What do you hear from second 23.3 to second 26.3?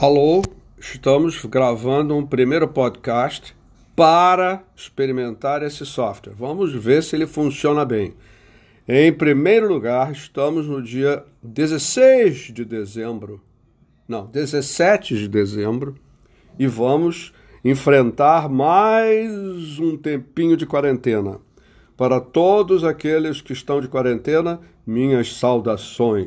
que estão de quarentena, minhas saudações.